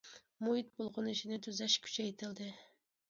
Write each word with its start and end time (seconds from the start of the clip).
مۇھىت 0.45 0.71
بۇلغىنىشىنى 0.79 1.39
تۈزەش 1.49 1.77
كۈچەيتىلدى. 1.89 2.49